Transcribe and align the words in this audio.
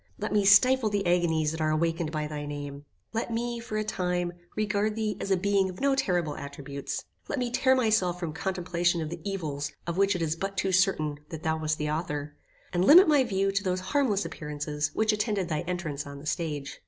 Let 0.17 0.33
me 0.33 0.45
stifle 0.45 0.89
the 0.89 1.05
agonies 1.05 1.51
that 1.51 1.61
are 1.61 1.69
awakened 1.69 2.11
by 2.11 2.25
thy 2.25 2.47
name. 2.47 2.85
Let 3.13 3.31
me, 3.31 3.59
for 3.59 3.77
a 3.77 3.83
time, 3.83 4.33
regard 4.55 4.95
thee 4.95 5.15
as 5.21 5.29
a 5.29 5.37
being 5.37 5.69
of 5.69 5.79
no 5.79 5.93
terrible 5.93 6.35
attributes. 6.37 7.03
Let 7.27 7.37
me 7.37 7.51
tear 7.51 7.75
myself 7.75 8.19
from 8.19 8.33
contemplation 8.33 8.99
of 9.03 9.11
the 9.11 9.21
evils 9.23 9.71
of 9.85 9.97
which 9.99 10.15
it 10.15 10.23
is 10.23 10.35
but 10.35 10.57
too 10.57 10.71
certain 10.71 11.19
that 11.29 11.43
thou 11.43 11.55
wast 11.57 11.77
the 11.77 11.91
author, 11.91 12.35
and 12.73 12.83
limit 12.83 13.07
my 13.07 13.23
view 13.23 13.51
to 13.51 13.63
those 13.63 13.79
harmless 13.93 14.25
appearances 14.25 14.89
which 14.95 15.13
attended 15.13 15.49
thy 15.49 15.61
entrance 15.67 16.07
on 16.07 16.17
the 16.17 16.25
stage. 16.25 16.79